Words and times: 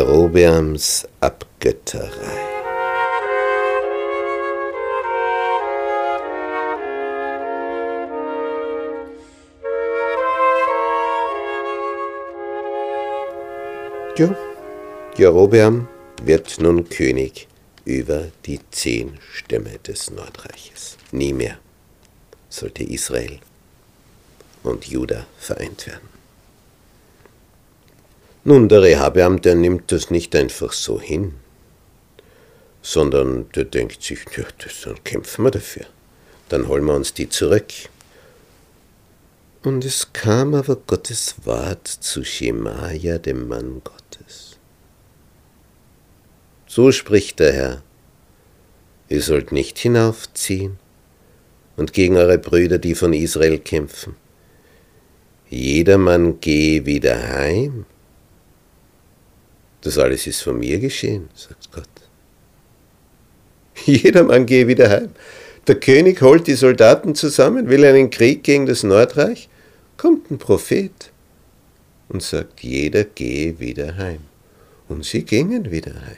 Jerobeams 0.00 1.06
Abgötterei. 1.20 2.08
Ja, 14.16 14.34
Jerobeam 15.18 15.86
wird 16.22 16.58
nun 16.60 16.88
König 16.88 17.46
über 17.84 18.28
die 18.46 18.60
zehn 18.70 19.18
Stämme 19.34 19.78
des 19.86 20.10
Nordreiches. 20.10 20.96
Nie 21.12 21.34
mehr 21.34 21.58
sollte 22.48 22.84
Israel 22.84 23.38
und 24.62 24.86
Juda 24.86 25.26
vereint 25.38 25.86
werden. 25.86 26.19
Nun, 28.42 28.68
der 28.68 28.82
Rehabeam, 28.82 29.42
der 29.42 29.54
nimmt 29.54 29.92
das 29.92 30.10
nicht 30.10 30.34
einfach 30.34 30.72
so 30.72 31.00
hin, 31.00 31.34
sondern 32.80 33.50
der 33.52 33.64
denkt 33.64 34.02
sich, 34.02 34.20
ja, 34.36 34.44
das, 34.58 34.82
dann 34.84 35.02
kämpfen 35.04 35.44
wir 35.44 35.50
dafür. 35.50 35.86
Dann 36.48 36.66
holen 36.66 36.84
wir 36.84 36.94
uns 36.94 37.12
die 37.12 37.28
zurück. 37.28 37.72
Und 39.62 39.84
es 39.84 40.14
kam 40.14 40.54
aber 40.54 40.76
Gottes 40.76 41.34
Wort 41.44 41.86
zu 41.86 42.24
Schemaja, 42.24 43.18
dem 43.18 43.46
Mann 43.46 43.82
Gottes. 43.84 44.56
So 46.66 46.92
spricht 46.92 47.40
der 47.40 47.52
Herr, 47.52 47.82
ihr 49.10 49.20
sollt 49.20 49.52
nicht 49.52 49.78
hinaufziehen 49.78 50.78
und 51.76 51.92
gegen 51.92 52.16
eure 52.16 52.38
Brüder, 52.38 52.78
die 52.78 52.94
von 52.94 53.12
Israel 53.12 53.58
kämpfen. 53.58 54.16
Jedermann 55.50 56.40
gehe 56.40 56.86
wieder 56.86 57.28
heim. 57.28 57.84
Das 59.82 59.98
alles 59.98 60.26
ist 60.26 60.42
von 60.42 60.58
mir 60.58 60.78
geschehen, 60.78 61.28
sagt 61.34 61.72
Gott. 61.72 61.88
Jedermann 63.86 64.46
gehe 64.46 64.66
wieder 64.66 64.90
heim. 64.90 65.10
Der 65.66 65.76
König 65.76 66.20
holt 66.22 66.46
die 66.46 66.54
Soldaten 66.54 67.14
zusammen, 67.14 67.68
will 67.68 67.84
einen 67.84 68.10
Krieg 68.10 68.42
gegen 68.42 68.66
das 68.66 68.82
Nordreich, 68.82 69.48
kommt 69.96 70.30
ein 70.30 70.38
Prophet 70.38 71.10
und 72.08 72.22
sagt, 72.22 72.60
jeder 72.60 73.04
gehe 73.04 73.60
wieder 73.60 73.96
heim. 73.96 74.20
Und 74.88 75.04
sie 75.04 75.22
gingen 75.22 75.70
wieder 75.70 75.94
heim. 75.94 76.16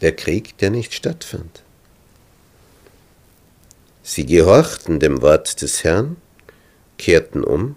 Der 0.00 0.12
Krieg, 0.16 0.56
der 0.58 0.70
nicht 0.70 0.94
stattfand. 0.94 1.62
Sie 4.02 4.26
gehorchten 4.26 4.98
dem 4.98 5.22
Wort 5.22 5.62
des 5.62 5.84
Herrn, 5.84 6.16
kehrten 6.98 7.44
um 7.44 7.76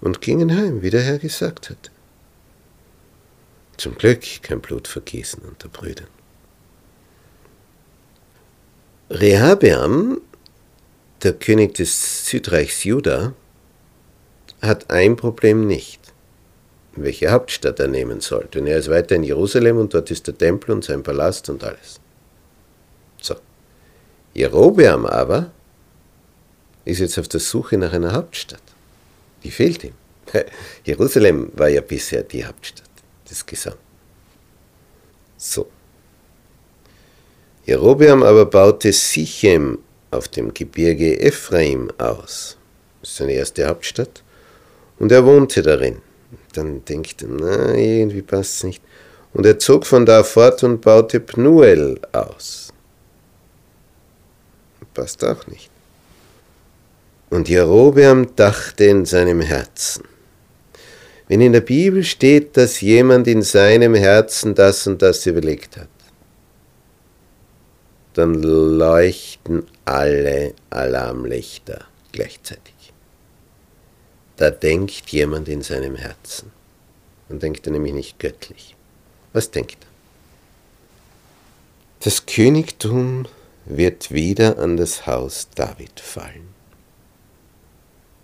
und 0.00 0.20
gingen 0.20 0.56
heim, 0.56 0.82
wie 0.82 0.90
der 0.90 1.02
Herr 1.02 1.18
gesagt 1.18 1.70
hatte. 1.70 1.90
Zum 3.76 3.94
Glück 3.96 4.22
kein 4.42 4.60
Blutvergießen 4.60 5.42
unter 5.42 5.68
Brüdern. 5.68 6.06
Rehabeam, 9.10 10.20
der 11.22 11.34
König 11.34 11.74
des 11.74 12.26
Südreichs 12.26 12.84
Juda, 12.84 13.34
hat 14.62 14.90
ein 14.90 15.16
Problem 15.16 15.66
nicht, 15.66 16.00
welche 16.96 17.30
Hauptstadt 17.30 17.78
er 17.78 17.88
nehmen 17.88 18.20
soll, 18.20 18.48
denn 18.52 18.66
er 18.66 18.78
ist 18.78 18.88
weiter 18.88 19.14
in 19.14 19.22
Jerusalem 19.22 19.76
und 19.76 19.92
dort 19.92 20.10
ist 20.10 20.26
der 20.26 20.36
Tempel 20.36 20.72
und 20.72 20.84
sein 20.84 21.02
Palast 21.02 21.50
und 21.50 21.62
alles. 21.62 22.00
So. 23.20 23.36
Jerobeam 24.32 25.04
aber 25.04 25.50
ist 26.84 27.00
jetzt 27.00 27.18
auf 27.18 27.28
der 27.28 27.40
Suche 27.40 27.76
nach 27.76 27.92
einer 27.92 28.12
Hauptstadt. 28.12 28.62
Die 29.44 29.50
fehlt 29.50 29.84
ihm. 29.84 29.94
Jerusalem 30.84 31.50
war 31.54 31.68
ja 31.68 31.82
bisher 31.82 32.22
die 32.22 32.44
Hauptstadt 32.44 32.85
des 33.28 33.44
Gesamten. 33.44 33.80
So. 35.36 35.68
Jerobeam 37.64 38.22
aber 38.22 38.46
baute 38.46 38.92
Sichem 38.92 39.78
auf 40.10 40.28
dem 40.28 40.54
Gebirge 40.54 41.20
Ephraim 41.20 41.90
aus. 41.98 42.56
Das 43.00 43.10
ist 43.10 43.16
seine 43.16 43.32
erste 43.32 43.66
Hauptstadt. 43.66 44.22
Und 44.98 45.12
er 45.12 45.24
wohnte 45.26 45.62
darin. 45.62 46.00
Dann 46.54 46.84
denkt 46.84 47.22
er, 47.22 47.28
na, 47.28 47.74
irgendwie 47.74 48.22
passt 48.22 48.56
es 48.56 48.64
nicht. 48.64 48.82
Und 49.32 49.44
er 49.44 49.58
zog 49.58 49.86
von 49.86 50.06
da 50.06 50.24
fort 50.24 50.62
und 50.62 50.80
baute 50.80 51.20
Pnuel 51.20 52.00
aus. 52.12 52.72
Passt 54.94 55.22
auch 55.24 55.46
nicht. 55.48 55.70
Und 57.28 57.48
Jerobeam 57.48 58.34
dachte 58.34 58.84
in 58.84 59.04
seinem 59.04 59.42
Herzen. 59.42 60.04
Wenn 61.28 61.40
in 61.40 61.52
der 61.52 61.60
Bibel 61.60 62.04
steht, 62.04 62.56
dass 62.56 62.80
jemand 62.80 63.26
in 63.26 63.42
seinem 63.42 63.94
Herzen 63.94 64.54
das 64.54 64.86
und 64.86 65.02
das 65.02 65.26
überlegt 65.26 65.76
hat, 65.76 65.88
dann 68.14 68.34
leuchten 68.34 69.66
alle 69.84 70.54
Alarmlichter 70.70 71.84
gleichzeitig. 72.12 72.74
Da 74.36 74.50
denkt 74.50 75.08
jemand 75.10 75.48
in 75.48 75.62
seinem 75.62 75.96
Herzen. 75.96 76.52
Dann 77.28 77.40
denkt 77.40 77.66
er 77.66 77.72
nämlich 77.72 77.92
nicht 77.92 78.18
göttlich. 78.18 78.76
Was 79.32 79.50
denkt 79.50 79.78
er? 79.80 79.88
Das 82.00 82.24
Königtum 82.24 83.26
wird 83.64 84.12
wieder 84.12 84.58
an 84.58 84.76
das 84.76 85.06
Haus 85.06 85.48
David 85.54 85.98
fallen. 85.98 86.54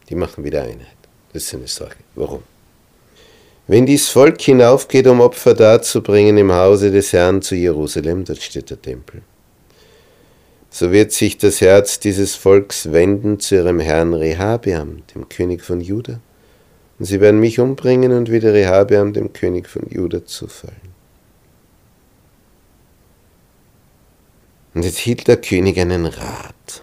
Die 0.08 0.14
machen 0.14 0.44
wieder 0.44 0.62
Einheit. 0.62 0.88
Das 1.32 1.44
ist 1.44 1.54
eine 1.54 1.66
Sorge. 1.66 1.96
Warum? 2.14 2.44
Wenn 3.68 3.86
dies 3.86 4.08
Volk 4.08 4.40
hinaufgeht, 4.40 5.06
um 5.06 5.20
Opfer 5.20 5.54
darzubringen 5.54 6.36
im 6.36 6.52
Hause 6.52 6.90
des 6.90 7.12
Herrn 7.12 7.42
zu 7.42 7.54
Jerusalem, 7.54 8.24
dort 8.24 8.42
steht 8.42 8.70
der 8.70 8.82
Tempel, 8.82 9.22
so 10.68 10.90
wird 10.90 11.12
sich 11.12 11.38
das 11.38 11.60
Herz 11.60 12.00
dieses 12.00 12.34
Volks 12.34 12.92
wenden 12.92 13.38
zu 13.38 13.54
ihrem 13.56 13.78
Herrn 13.78 14.14
Rehabeam, 14.14 15.02
dem 15.14 15.28
König 15.28 15.62
von 15.62 15.80
Juda, 15.80 16.18
und 16.98 17.04
sie 17.04 17.20
werden 17.20 17.40
mich 17.40 17.60
umbringen 17.60 18.12
und 18.12 18.30
wieder 18.30 18.52
Rehabeam, 18.52 19.12
dem 19.12 19.32
König 19.32 19.68
von 19.68 19.88
Juda, 19.88 20.24
zufallen. 20.24 20.92
Und 24.74 24.84
jetzt 24.84 24.98
hielt 24.98 25.28
der 25.28 25.36
König 25.36 25.78
einen 25.78 26.06
Rat. 26.06 26.82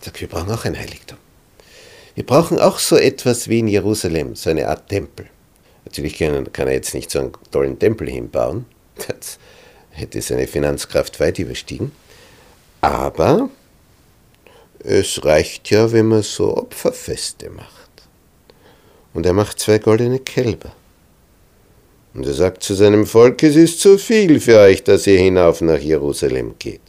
Er 0.00 0.04
sagt, 0.06 0.20
wir 0.20 0.28
brauchen 0.28 0.50
auch 0.50 0.64
ein 0.64 0.78
Heiligtum. 0.78 1.18
Wir 2.18 2.26
brauchen 2.26 2.58
auch 2.58 2.80
so 2.80 2.96
etwas 2.96 3.48
wie 3.48 3.60
in 3.60 3.68
Jerusalem, 3.68 4.34
so 4.34 4.50
eine 4.50 4.66
Art 4.66 4.88
Tempel. 4.88 5.26
Natürlich 5.84 6.18
kann, 6.18 6.52
kann 6.52 6.66
er 6.66 6.74
jetzt 6.74 6.92
nicht 6.92 7.12
so 7.12 7.20
einen 7.20 7.30
tollen 7.52 7.78
Tempel 7.78 8.10
hinbauen, 8.10 8.64
das 8.96 9.38
hätte 9.92 10.20
seine 10.20 10.48
Finanzkraft 10.48 11.20
weit 11.20 11.38
überstiegen. 11.38 11.92
Aber 12.80 13.50
es 14.80 15.24
reicht 15.24 15.70
ja, 15.70 15.92
wenn 15.92 16.06
man 16.06 16.24
so 16.24 16.56
Opferfeste 16.56 17.50
macht. 17.50 17.88
Und 19.14 19.24
er 19.24 19.32
macht 19.32 19.60
zwei 19.60 19.78
goldene 19.78 20.18
Kälber. 20.18 20.72
Und 22.14 22.26
er 22.26 22.34
sagt 22.34 22.64
zu 22.64 22.74
seinem 22.74 23.06
Volk, 23.06 23.44
es 23.44 23.54
ist 23.54 23.80
zu 23.80 23.96
viel 23.96 24.40
für 24.40 24.58
euch, 24.58 24.82
dass 24.82 25.06
ihr 25.06 25.20
hinauf 25.20 25.60
nach 25.60 25.78
Jerusalem 25.78 26.56
geht. 26.58 26.80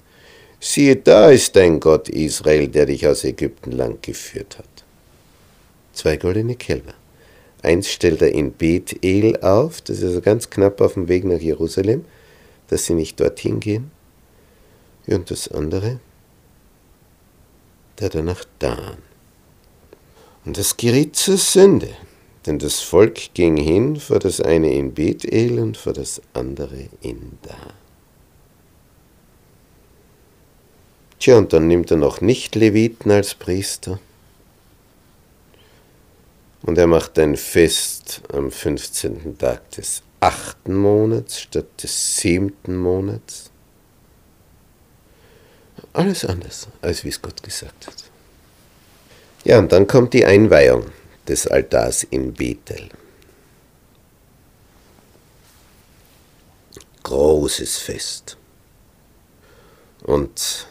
Siehe, 0.59 0.95
da 0.95 1.29
ist 1.29 1.55
dein 1.55 1.79
Gott 1.79 2.09
Israel, 2.09 2.67
der 2.67 2.87
dich 2.87 3.05
aus 3.05 3.23
Ägypten 3.23 3.73
lang 3.73 3.99
geführt 4.01 4.57
hat. 4.57 4.78
Zwei 5.99 6.15
goldene 6.15 6.55
Kälber. 6.55 6.93
Eins 7.61 7.89
stellt 7.89 8.21
er 8.21 8.31
in 8.31 8.53
Bethel 8.53 9.35
auf, 9.41 9.81
das 9.81 9.97
ist 9.97 10.05
also 10.05 10.21
ganz 10.21 10.49
knapp 10.49 10.79
auf 10.79 10.93
dem 10.93 11.09
Weg 11.09 11.25
nach 11.25 11.41
Jerusalem, 11.41 12.05
dass 12.69 12.85
sie 12.85 12.93
nicht 12.93 13.19
dorthin 13.19 13.59
gehen. 13.59 13.91
Und 15.07 15.29
das 15.29 15.49
andere, 15.49 15.99
der 17.99 18.07
danach 18.07 18.45
Dan. 18.59 18.99
Und 20.45 20.57
das 20.57 20.77
geriet 20.77 21.17
zur 21.17 21.35
Sünde, 21.35 21.89
denn 22.45 22.59
das 22.59 22.79
Volk 22.79 23.33
ging 23.33 23.57
hin 23.57 23.97
vor 23.97 24.19
das 24.19 24.39
eine 24.39 24.73
in 24.73 24.93
Bethel 24.93 25.59
und 25.59 25.75
vor 25.75 25.91
das 25.91 26.21
andere 26.31 26.87
in 27.01 27.37
Dan. 27.41 27.73
Tja, 31.19 31.37
und 31.37 31.51
dann 31.51 31.67
nimmt 31.67 31.91
er 31.91 31.97
noch 31.97 32.21
nicht 32.21 32.55
Leviten 32.55 33.11
als 33.11 33.35
Priester. 33.35 33.99
Und 36.63 36.77
er 36.77 36.87
macht 36.87 37.17
ein 37.19 37.37
Fest 37.37 38.21
am 38.33 38.51
15. 38.51 39.37
Tag 39.37 39.69
des 39.71 40.01
achten 40.19 40.75
Monats 40.75 41.39
statt 41.39 41.67
des 41.81 42.17
siebten 42.17 42.75
Monats. 42.75 43.49
Alles 45.93 46.25
anders, 46.25 46.67
als 46.81 47.03
wie 47.03 47.09
es 47.09 47.21
Gott 47.21 47.41
gesagt 47.41 47.87
hat. 47.87 48.03
Ja, 49.45 49.57
und 49.59 49.71
dann 49.71 49.87
kommt 49.87 50.13
die 50.13 50.25
Einweihung 50.25 50.85
des 51.27 51.47
Altars 51.47 52.03
in 52.03 52.33
Bethel. 52.33 52.89
Großes 57.03 57.77
Fest. 57.77 58.37
Und 60.03 60.67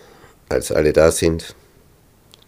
als 0.48 0.70
alle 0.70 0.92
da 0.92 1.10
sind, 1.10 1.54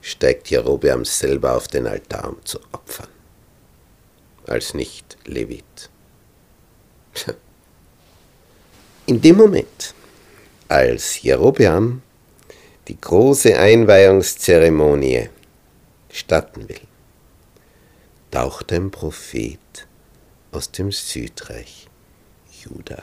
steigt 0.00 0.50
Jerobeam 0.50 1.04
selber 1.04 1.56
auf 1.56 1.68
den 1.68 1.86
Altar, 1.86 2.28
um 2.28 2.44
zu 2.44 2.58
opfern, 2.72 3.08
als 4.46 4.74
nicht 4.74 5.18
Levit. 5.24 5.90
In 9.06 9.20
dem 9.20 9.36
Moment, 9.36 9.94
als 10.68 11.22
Jerobeam 11.22 12.02
die 12.88 13.00
große 13.00 13.58
Einweihungszeremonie 13.58 15.28
statten 16.10 16.68
will, 16.68 16.80
taucht 18.30 18.72
ein 18.72 18.90
Prophet 18.90 19.58
aus 20.52 20.70
dem 20.70 20.92
Südreich 20.92 21.88
Juda 22.62 23.02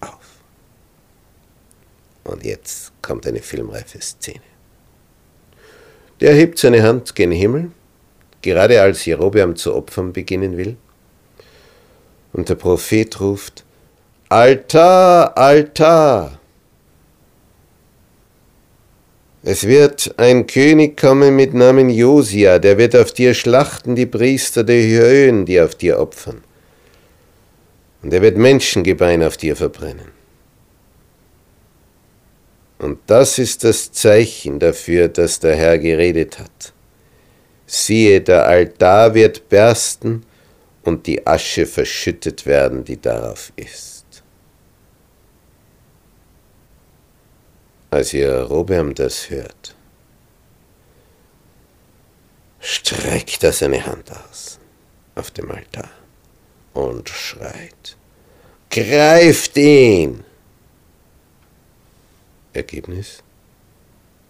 auf. 0.00 0.40
Und 2.24 2.44
jetzt 2.44 2.92
kommt 3.02 3.26
eine 3.26 3.40
filmreife 3.40 4.00
Szene. 4.00 4.42
Der 6.20 6.34
hebt 6.34 6.58
seine 6.58 6.82
Hand 6.82 7.14
gen 7.14 7.32
Himmel, 7.32 7.72
gerade 8.42 8.82
als 8.82 9.04
Jerobeam 9.04 9.56
zu 9.56 9.74
opfern 9.74 10.12
beginnen 10.12 10.56
will, 10.56 10.76
und 12.32 12.48
der 12.48 12.54
Prophet 12.54 13.20
ruft, 13.20 13.64
Altar, 14.28 15.36
Altar! 15.36 16.38
Es 19.44 19.66
wird 19.66 20.14
ein 20.18 20.46
König 20.46 20.98
kommen 20.98 21.34
mit 21.34 21.52
Namen 21.52 21.90
Josia, 21.90 22.58
der 22.58 22.78
wird 22.78 22.94
auf 22.94 23.12
dir 23.12 23.34
schlachten 23.34 23.96
die 23.96 24.06
Priester 24.06 24.62
der 24.62 24.82
Höhen, 24.82 25.44
die 25.46 25.60
auf 25.60 25.74
dir 25.74 25.98
opfern. 25.98 26.42
Und 28.02 28.12
er 28.12 28.22
wird 28.22 28.36
Menschengebein 28.36 29.22
auf 29.22 29.36
dir 29.36 29.56
verbrennen. 29.56 30.12
Und 32.78 32.98
das 33.06 33.38
ist 33.38 33.64
das 33.64 33.92
Zeichen 33.92 34.58
dafür, 34.58 35.08
dass 35.08 35.40
der 35.40 35.56
Herr 35.56 35.78
geredet 35.78 36.38
hat. 36.38 36.72
Siehe, 37.74 38.20
der 38.20 38.44
Altar 38.46 39.14
wird 39.14 39.48
bersten 39.48 40.26
und 40.82 41.06
die 41.06 41.26
Asche 41.26 41.64
verschüttet 41.64 42.44
werden, 42.44 42.84
die 42.84 43.00
darauf 43.00 43.50
ist. 43.56 44.22
Als 47.90 48.12
Jerobeam 48.12 48.94
das 48.94 49.30
hört, 49.30 49.74
streckt 52.60 53.42
er 53.42 53.54
seine 53.54 53.86
Hand 53.86 54.12
aus 54.12 54.58
auf 55.14 55.30
dem 55.30 55.50
Altar 55.50 55.88
und 56.74 57.08
schreit, 57.08 57.96
greift 58.68 59.56
ihn! 59.56 60.24
Ergebnis, 62.52 63.22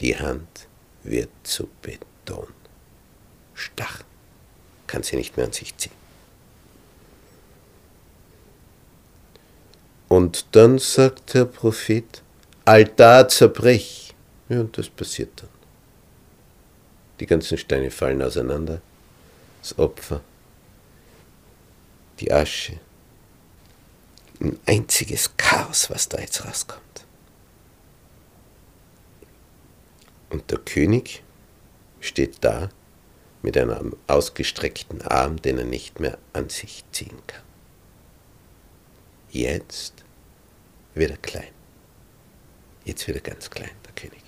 die 0.01 0.17
Hand 0.17 0.69
wird 1.03 1.31
zu 1.43 1.69
Beton. 1.83 2.62
Stach, 3.63 4.03
kann 4.87 5.03
sie 5.03 5.17
nicht 5.17 5.37
mehr 5.37 5.47
an 5.47 5.53
sich 5.53 5.77
ziehen. 5.77 5.93
Und 10.09 10.47
dann 10.53 10.79
sagt 10.79 11.33
der 11.35 11.47
Prophet, 11.47 12.23
Altar 12.65 13.29
zerbrich. 13.29 14.15
Ja, 14.49 14.61
und 14.61 14.77
das 14.77 14.89
passiert 14.89 15.31
dann. 15.41 15.49
Die 17.19 17.27
ganzen 17.27 17.57
Steine 17.57 17.91
fallen 17.91 18.21
auseinander. 18.21 18.83
Das 19.63 19.79
Opfer. 19.79 20.21
Die 22.21 22.31
Asche. 22.33 22.79
Ein 24.41 24.59
einziges 24.67 25.35
Chaos, 25.37 25.89
was 25.89 26.09
da 26.09 26.19
jetzt 26.19 26.45
rauskommt. 26.45 27.07
Und 30.31 30.51
der 30.51 30.59
König 30.59 31.23
steht 32.01 32.39
da 32.43 32.69
mit 33.43 33.59
einem 33.59 33.97
ausgestreckten 34.07 35.03
Arm, 35.03 35.43
den 35.43 35.59
er 35.59 35.65
nicht 35.65 36.01
mehr 36.01 36.17
an 36.33 36.49
sich 36.49 36.85
ziehen 36.93 37.19
kann. 37.27 37.43
Jetzt 39.31 39.95
wird 40.95 41.11
er 41.11 41.17
klein. 41.17 41.51
Jetzt 42.85 43.07
wird 43.07 43.19
er 43.19 43.31
ganz 43.31 43.51
klein, 43.51 43.71
der 43.85 43.93
König. 43.95 44.23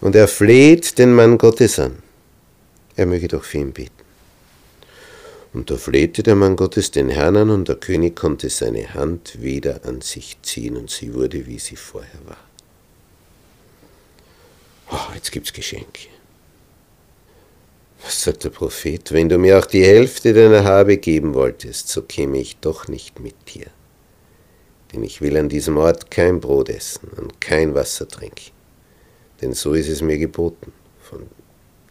Und 0.00 0.14
er 0.14 0.28
fleht 0.28 0.98
den 0.98 1.12
Mann 1.12 1.38
Gottes 1.38 1.78
an. 1.78 2.02
Er 2.96 3.06
möge 3.06 3.28
doch 3.28 3.44
für 3.44 3.58
ihn 3.58 3.72
beten. 3.72 3.94
Und 5.52 5.70
da 5.70 5.76
flehte 5.76 6.22
der 6.22 6.36
Mann 6.36 6.54
Gottes 6.54 6.90
den 6.92 7.08
Herrn 7.08 7.36
an, 7.36 7.50
und 7.50 7.68
der 7.68 7.76
König 7.76 8.14
konnte 8.14 8.48
seine 8.50 8.94
Hand 8.94 9.42
wieder 9.42 9.84
an 9.84 10.00
sich 10.00 10.36
ziehen, 10.42 10.76
und 10.76 10.90
sie 10.90 11.12
wurde, 11.12 11.46
wie 11.46 11.58
sie 11.58 11.76
vorher 11.76 12.20
war. 12.26 12.36
Oh, 14.92 15.14
jetzt 15.14 15.32
gibt's 15.32 15.52
Geschenke. 15.52 16.08
Was 18.02 18.22
sagt 18.22 18.44
der 18.44 18.50
Prophet? 18.50 19.12
Wenn 19.12 19.28
du 19.28 19.38
mir 19.38 19.58
auch 19.58 19.66
die 19.66 19.84
Hälfte 19.84 20.32
deiner 20.32 20.64
Habe 20.64 20.96
geben 20.96 21.34
wolltest, 21.34 21.88
so 21.88 22.02
käme 22.02 22.38
ich 22.38 22.56
doch 22.58 22.88
nicht 22.88 23.20
mit 23.20 23.34
dir 23.54 23.66
denn 24.92 25.04
ich 25.04 25.20
will 25.20 25.36
an 25.36 25.48
diesem 25.48 25.76
Ort 25.76 26.10
kein 26.10 26.40
Brot 26.40 26.68
essen 26.68 27.08
und 27.16 27.40
kein 27.40 27.74
Wasser 27.74 28.08
trinken, 28.08 28.50
denn 29.40 29.52
so 29.52 29.74
ist 29.74 29.88
es 29.88 30.02
mir 30.02 30.18
geboten 30.18 30.72
von 31.02 31.26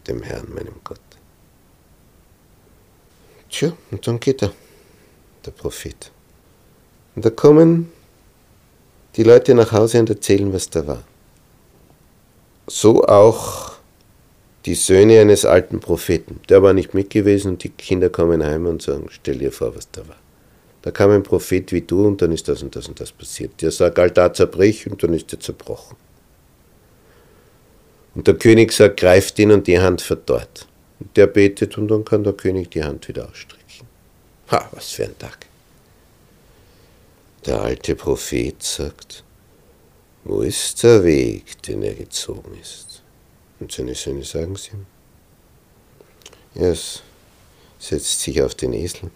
dem 0.07 0.21
Herrn, 0.21 0.53
meinem 0.53 0.75
Gott. 0.83 0.99
Tja, 3.49 3.73
und 3.91 4.05
dann 4.05 4.19
geht 4.19 4.43
er, 4.43 4.51
der 5.45 5.51
Prophet. 5.51 6.11
Und 7.15 7.25
da 7.25 7.29
kommen 7.29 7.91
die 9.15 9.23
Leute 9.23 9.55
nach 9.55 9.71
Hause 9.71 9.99
und 9.99 10.09
erzählen, 10.09 10.53
was 10.53 10.69
da 10.69 10.85
war. 10.85 11.03
So 12.67 13.03
auch 13.05 13.68
die 14.65 14.75
Söhne 14.75 15.21
eines 15.21 15.45
alten 15.45 15.79
Propheten. 15.79 16.41
Der 16.49 16.61
war 16.61 16.73
nicht 16.73 16.93
mit 16.93 17.09
gewesen 17.09 17.51
und 17.51 17.63
die 17.63 17.69
Kinder 17.69 18.09
kommen 18.09 18.43
heim 18.43 18.65
und 18.65 18.81
sagen, 18.81 19.07
stell 19.09 19.37
dir 19.37 19.51
vor, 19.51 19.75
was 19.75 19.89
da 19.91 20.07
war. 20.07 20.17
Da 20.81 20.91
kam 20.91 21.11
ein 21.11 21.23
Prophet 21.23 21.71
wie 21.71 21.81
du 21.81 22.05
und 22.05 22.21
dann 22.21 22.31
ist 22.31 22.47
das 22.47 22.63
und 22.63 22.75
das 22.75 22.87
und 22.87 22.99
das 22.99 23.11
passiert. 23.11 23.61
Der 23.61 23.71
sagt, 23.71 23.99
Altar 23.99 24.33
zerbrich 24.33 24.89
und 24.89 25.01
dann 25.03 25.13
ist 25.13 25.31
er 25.33 25.39
zerbrochen. 25.39 25.97
Und 28.15 28.27
der 28.27 28.35
König 28.35 28.71
sagt, 28.71 28.99
greift 28.99 29.37
ihn 29.39 29.51
und 29.51 29.67
die 29.67 29.79
Hand 29.79 30.01
verdorrt. 30.01 30.67
Und 30.99 31.15
der 31.15 31.27
betet 31.27 31.77
und 31.77 31.87
dann 31.87 32.03
kann 32.03 32.23
der 32.23 32.33
König 32.33 32.71
die 32.71 32.83
Hand 32.83 33.07
wieder 33.07 33.29
ausstrecken. 33.29 33.87
Ha, 34.51 34.69
was 34.71 34.91
für 34.91 35.03
ein 35.03 35.17
Tag. 35.17 35.45
Der 37.45 37.61
alte 37.61 37.95
Prophet 37.95 38.61
sagt, 38.61 39.23
wo 40.23 40.41
ist 40.41 40.83
der 40.83 41.03
Weg, 41.03 41.61
den 41.63 41.83
er 41.83 41.93
gezogen 41.93 42.57
ist? 42.61 42.98
Und 43.59 43.71
seine 43.71 43.95
Söhne 43.95 44.23
sagen 44.23 44.55
es 44.55 44.71
ihm. 44.71 44.85
Er 46.55 46.75
setzt 47.77 48.21
sich 48.21 48.41
auf 48.41 48.55
den 48.55 48.73
Esel 48.73 49.11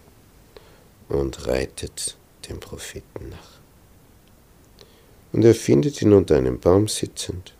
und 1.08 1.46
reitet 1.46 2.16
dem 2.48 2.60
Propheten 2.60 3.30
nach. 3.30 3.60
Und 5.32 5.44
er 5.44 5.54
findet 5.54 6.00
ihn 6.00 6.12
unter 6.12 6.36
einem 6.36 6.60
Baum 6.60 6.88
sitzend. 6.88 7.54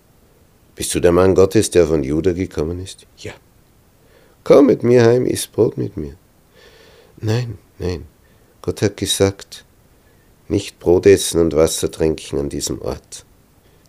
Bist 0.76 0.94
du 0.94 1.00
der 1.00 1.12
Mann 1.12 1.34
Gottes, 1.34 1.70
der 1.70 1.86
von 1.86 2.04
Juda 2.04 2.32
gekommen 2.32 2.82
ist? 2.82 3.06
Ja. 3.16 3.32
Komm 4.44 4.66
mit 4.66 4.82
mir 4.82 5.04
heim, 5.04 5.26
iss 5.26 5.46
Brot 5.46 5.76
mit 5.76 5.96
mir. 5.96 6.16
Nein, 7.16 7.58
nein. 7.78 8.06
Gott 8.62 8.82
hat 8.82 8.96
gesagt, 8.96 9.64
nicht 10.48 10.78
Brot 10.78 11.06
essen 11.06 11.40
und 11.40 11.54
Wasser 11.54 11.90
trinken 11.90 12.38
an 12.38 12.48
diesem 12.48 12.80
Ort, 12.82 13.23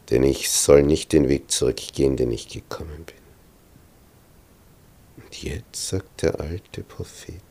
denn 0.10 0.24
ich 0.24 0.50
soll 0.50 0.84
nicht 0.84 1.14
den 1.14 1.30
Weg 1.30 1.52
zurückgehen, 1.52 2.16
den 2.18 2.32
ich 2.32 2.48
gekommen 2.48 3.06
bin. 3.06 3.16
Und 5.24 5.44
jetzt 5.44 5.88
sagt 5.88 6.22
der 6.22 6.40
alte 6.40 6.84
Prophet, 6.84 7.42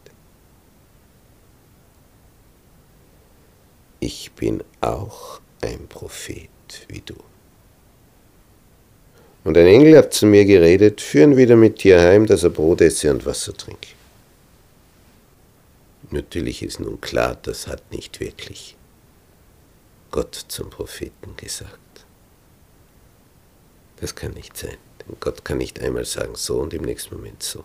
ich 4.01 4.33
bin 4.33 4.63
auch 4.81 5.41
ein 5.63 5.89
Prophet 5.89 6.49
wie 6.89 7.01
du. 7.01 7.15
Und 9.45 9.59
ein 9.59 9.67
Engel 9.67 9.97
hat 9.97 10.15
zu 10.15 10.27
mir 10.27 10.45
geredet, 10.45 11.01
führen 11.01 11.37
wieder 11.37 11.57
mit 11.57 11.83
dir 11.83 12.01
heim, 12.01 12.27
dass 12.27 12.45
er 12.45 12.51
Brot 12.51 12.81
esse 12.81 13.11
und 13.11 13.27
Wasser 13.27 13.55
trinke. 13.55 13.89
Natürlich 16.11 16.63
ist 16.63 16.81
nun 16.81 17.01
klar, 17.01 17.37
das 17.43 17.67
hat 17.67 17.93
nicht 17.93 18.21
wirklich 18.21 18.77
Gott 20.11 20.35
zum 20.49 20.71
Propheten 20.71 21.37
gesagt. 21.37 21.84
Das 24.01 24.15
kann 24.15 24.33
nicht 24.33 24.57
sein, 24.57 24.77
denn 25.01 25.17
Gott 25.21 25.45
kann 25.45 25.59
nicht 25.59 25.81
einmal 25.81 26.05
sagen 26.05 26.35
so 26.35 26.61
und 26.61 26.75
im 26.75 26.83
nächsten 26.83 27.15
Moment 27.15 27.43
so. 27.43 27.65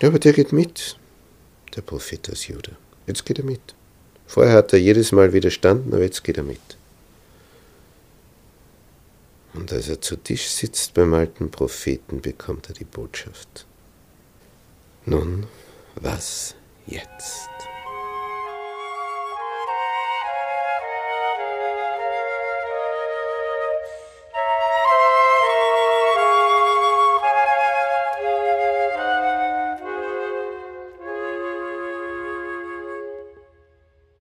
Ja, 0.00 0.08
aber 0.08 0.18
der 0.18 0.32
geht 0.32 0.52
mit, 0.52 0.96
der 1.74 1.82
Prophet 1.82 2.30
aus 2.30 2.46
Judah. 2.46 2.76
Jetzt 3.06 3.24
geht 3.24 3.38
er 3.38 3.44
mit. 3.44 3.74
Vorher 4.26 4.54
hat 4.54 4.72
er 4.72 4.78
jedes 4.78 5.10
Mal 5.12 5.32
widerstanden, 5.32 5.92
aber 5.92 6.02
jetzt 6.02 6.22
geht 6.22 6.36
er 6.36 6.44
mit. 6.44 6.60
Und 9.54 9.72
als 9.72 9.88
er 9.88 10.00
zu 10.00 10.16
Tisch 10.16 10.48
sitzt 10.48 10.94
beim 10.94 11.14
alten 11.14 11.50
Propheten, 11.50 12.20
bekommt 12.20 12.68
er 12.68 12.74
die 12.74 12.84
Botschaft. 12.84 13.66
Nun, 15.04 15.46
was 15.96 16.54
jetzt? 16.86 17.48